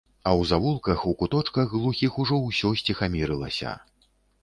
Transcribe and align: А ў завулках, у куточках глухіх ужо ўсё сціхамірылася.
А 0.29 0.31
ў 0.39 0.49
завулках, 0.51 1.03
у 1.11 1.13
куточках 1.19 1.69
глухіх 1.77 2.19
ужо 2.25 2.43
ўсё 2.49 2.75
сціхамірылася. 2.83 3.81